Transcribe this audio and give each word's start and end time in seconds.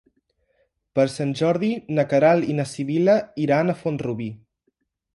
Per 0.99 1.05
Sant 1.17 1.35
Jordi 1.41 1.69
na 1.99 2.07
Queralt 2.15 2.51
i 2.51 2.57
na 2.63 2.67
Sibil·la 2.73 3.21
iran 3.47 3.71
a 3.77 3.81
Font-rubí. 3.85 4.35